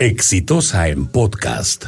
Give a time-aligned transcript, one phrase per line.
[0.00, 1.84] Exitosa en podcast.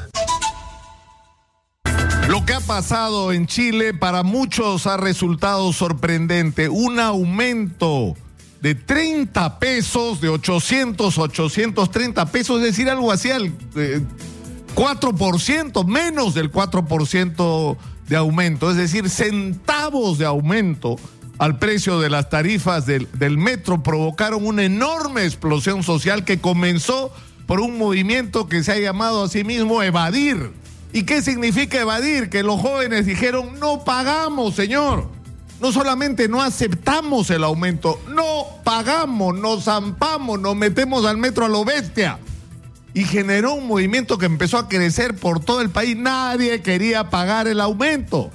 [2.28, 6.68] Lo que ha pasado en Chile para muchos ha resultado sorprendente.
[6.68, 8.14] Un aumento
[8.60, 13.50] de 30 pesos, de 800, 830 pesos, es decir, algo así al
[14.74, 17.76] 4%, eh, menos del 4%
[18.10, 20.96] de aumento, es decir, centavos de aumento
[21.38, 27.10] al precio de las tarifas del, del metro provocaron una enorme explosión social que comenzó
[27.52, 30.52] por un movimiento que se ha llamado a sí mismo evadir.
[30.94, 32.30] ¿Y qué significa evadir?
[32.30, 35.10] Que los jóvenes dijeron, no pagamos, señor.
[35.60, 41.50] No solamente no aceptamos el aumento, no pagamos, nos zampamos, nos metemos al metro a
[41.50, 42.18] lo bestia.
[42.94, 45.94] Y generó un movimiento que empezó a crecer por todo el país.
[45.94, 48.30] Nadie quería pagar el aumento.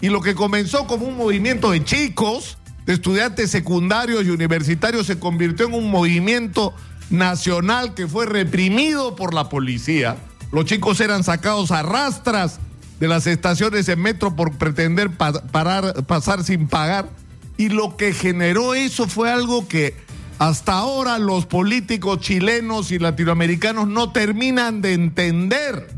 [0.00, 5.18] Y lo que comenzó como un movimiento de chicos, de estudiantes secundarios y universitarios, se
[5.18, 6.72] convirtió en un movimiento
[7.12, 10.16] nacional que fue reprimido por la policía.
[10.50, 12.58] Los chicos eran sacados a rastras
[12.98, 17.08] de las estaciones de metro por pretender parar, pasar sin pagar.
[17.56, 19.94] Y lo que generó eso fue algo que
[20.38, 25.88] hasta ahora los políticos chilenos y latinoamericanos no terminan de entender.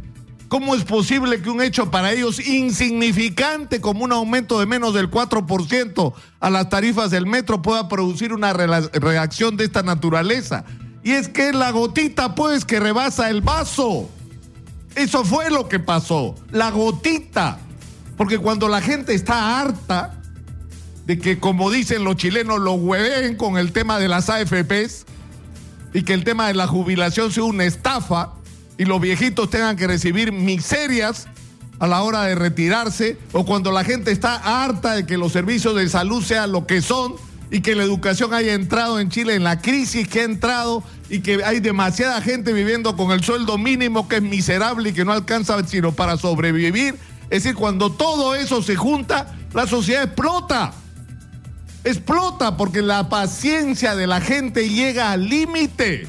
[0.49, 5.11] ¿Cómo es posible que un hecho para ellos insignificante como un aumento de menos del
[5.11, 10.65] 4% a las tarifas del metro pueda producir una reacción de esta naturaleza?
[11.05, 14.09] Y es que la gotita, pues, que rebasa el vaso.
[14.95, 16.35] Eso fue lo que pasó.
[16.51, 17.59] La gotita.
[18.17, 20.19] Porque cuando la gente está harta
[21.05, 25.05] de que, como dicen los chilenos, lo hueven con el tema de las AFPs
[25.93, 28.33] y que el tema de la jubilación sea una estafa
[28.79, 31.29] y los viejitos tengan que recibir miserias
[31.81, 35.75] a la hora de retirarse, o cuando la gente está harta de que los servicios
[35.75, 37.17] de salud sean lo que son
[37.55, 41.21] y que la educación haya entrado en Chile en la crisis que ha entrado y
[41.21, 45.13] que hay demasiada gente viviendo con el sueldo mínimo que es miserable y que no
[45.13, 46.97] alcanza sino para sobrevivir.
[47.31, 50.73] Es decir, cuando todo eso se junta, la sociedad explota.
[51.85, 56.09] Explota porque la paciencia de la gente llega al límite.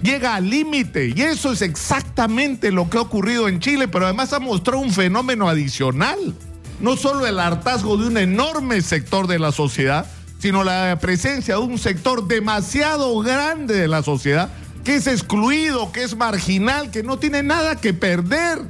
[0.00, 1.12] Llega al límite.
[1.14, 4.90] Y eso es exactamente lo que ha ocurrido en Chile, pero además ha mostrado un
[4.90, 6.34] fenómeno adicional.
[6.80, 10.06] No solo el hartazgo de un enorme sector de la sociedad,
[10.40, 14.50] sino la presencia de un sector demasiado grande de la sociedad
[14.84, 18.60] que es excluido, que es marginal, que no tiene nada que perder,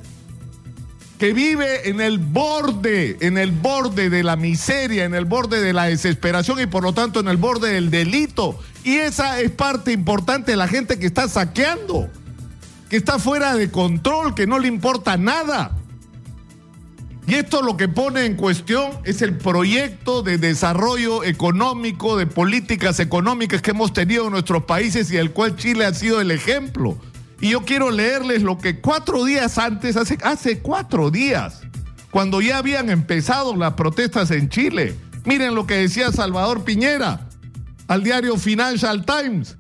[1.18, 5.72] que vive en el borde, en el borde de la miseria, en el borde de
[5.72, 8.58] la desesperación y por lo tanto en el borde del delito.
[8.82, 12.08] Y esa es parte importante de la gente que está saqueando,
[12.88, 15.76] que está fuera de control, que no le importa nada.
[17.30, 22.98] Y esto lo que pone en cuestión es el proyecto de desarrollo económico, de políticas
[22.98, 26.98] económicas que hemos tenido en nuestros países y del cual Chile ha sido el ejemplo.
[27.40, 31.60] Y yo quiero leerles lo que cuatro días antes, hace, hace cuatro días,
[32.10, 37.28] cuando ya habían empezado las protestas en Chile, miren lo que decía Salvador Piñera
[37.86, 39.56] al diario Financial Times.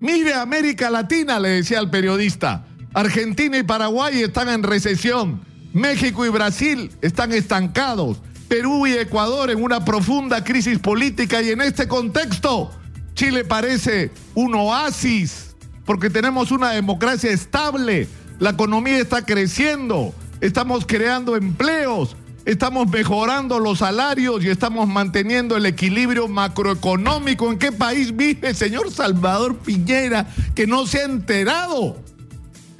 [0.00, 2.66] Mire América Latina, le decía al periodista.
[2.92, 5.51] Argentina y Paraguay están en recesión.
[5.72, 8.18] México y Brasil están estancados.
[8.48, 12.70] Perú y Ecuador en una profunda crisis política y en este contexto
[13.14, 15.52] Chile parece un oasis
[15.84, 23.78] porque tenemos una democracia estable, la economía está creciendo, estamos creando empleos, estamos mejorando los
[23.78, 27.50] salarios y estamos manteniendo el equilibrio macroeconómico.
[27.50, 31.96] ¿En qué país vive, señor Salvador Piñera, que no se ha enterado?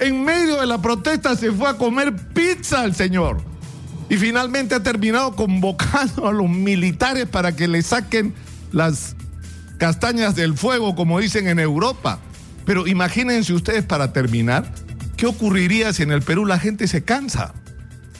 [0.03, 3.41] En medio de la protesta se fue a comer pizza el señor.
[4.09, 8.33] Y finalmente ha terminado convocando a los militares para que le saquen
[8.73, 9.15] las
[9.77, 12.19] castañas del fuego, como dicen en Europa.
[12.65, 14.69] Pero imagínense ustedes para terminar,
[15.15, 17.53] ¿qué ocurriría si en el Perú la gente se cansa?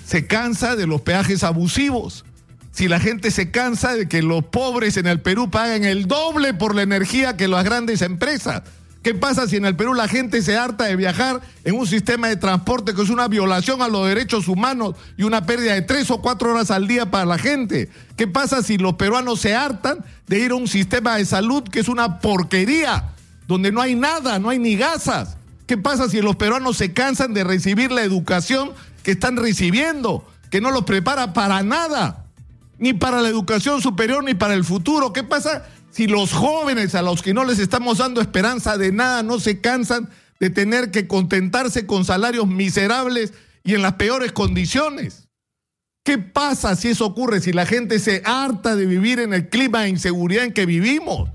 [0.05, 2.23] Se cansa de los peajes abusivos.
[2.71, 6.53] Si la gente se cansa de que los pobres en el Perú paguen el doble
[6.53, 8.61] por la energía que las grandes empresas
[9.03, 12.29] ¿Qué pasa si en el Perú la gente se harta de viajar en un sistema
[12.29, 16.09] de transporte que es una violación a los derechos humanos y una pérdida de tres
[16.09, 17.89] o cuatro horas al día para la gente?
[18.15, 21.81] ¿Qué pasa si los peruanos se hartan de ir a un sistema de salud que
[21.81, 23.09] es una porquería,
[23.45, 25.35] donde no hay nada, no hay ni gasas?
[25.67, 28.71] ¿Qué pasa si los peruanos se cansan de recibir la educación
[29.03, 32.23] que están recibiendo, que no los prepara para nada,
[32.77, 35.11] ni para la educación superior ni para el futuro?
[35.11, 39.21] ¿Qué pasa si los jóvenes a los que no les estamos dando esperanza de nada
[39.21, 40.09] no se cansan
[40.39, 45.27] de tener que contentarse con salarios miserables y en las peores condiciones?
[46.03, 49.83] ¿Qué pasa si eso ocurre, si la gente se harta de vivir en el clima
[49.83, 51.29] de inseguridad en que vivimos?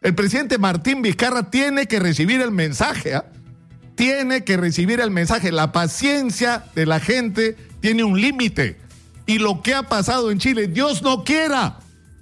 [0.00, 3.14] El presidente Martín Vizcarra tiene que recibir el mensaje.
[3.14, 3.26] ¿ah?
[3.94, 5.52] tiene que recibir el mensaje.
[5.52, 8.78] La paciencia de la gente tiene un límite.
[9.26, 11.80] Y lo que ha pasado en Chile, Dios no quiera,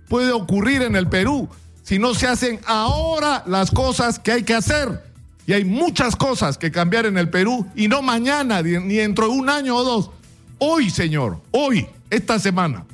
[0.09, 1.49] puede ocurrir en el Perú
[1.83, 5.03] si no se hacen ahora las cosas que hay que hacer.
[5.47, 9.33] Y hay muchas cosas que cambiar en el Perú y no mañana, ni dentro de
[9.33, 10.11] un año o dos.
[10.59, 12.87] Hoy, señor, hoy, esta semana.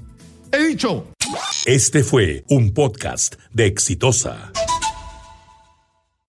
[0.50, 1.06] He dicho.
[1.66, 4.50] Este fue un podcast de Exitosa.